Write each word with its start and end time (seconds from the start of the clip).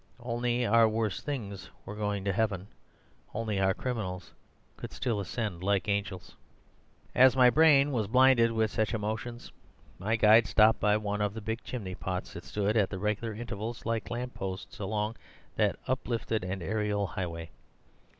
Only 0.23 0.65
our 0.65 0.89
worst 0.89 1.25
things 1.25 1.69
were 1.85 1.95
going 1.95 2.23
to 2.25 2.33
heaven. 2.33 2.67
Only 3.35 3.59
our 3.59 3.75
criminals 3.75 4.31
could 4.75 4.91
still 4.91 5.19
ascend 5.19 5.61
like 5.61 5.87
angels. 5.87 6.35
"As 7.13 7.35
my 7.35 7.51
brain 7.51 7.91
was 7.91 8.07
blinded 8.07 8.51
with 8.51 8.71
such 8.71 8.95
emotions, 8.95 9.51
my 9.99 10.15
guide 10.15 10.47
stopped 10.47 10.79
by 10.79 10.97
one 10.97 11.21
of 11.21 11.35
the 11.35 11.39
big 11.41 11.63
chimney 11.63 11.93
pots 11.93 12.33
that 12.33 12.45
stood 12.45 12.75
at 12.77 12.89
the 12.89 12.97
regular 12.97 13.35
intervals 13.35 13.85
like 13.85 14.09
lamp 14.09 14.33
posts 14.33 14.79
along 14.79 15.17
that 15.55 15.75
uplifted 15.87 16.43
and 16.43 16.63
aerial 16.63 17.05
highway. 17.05 17.51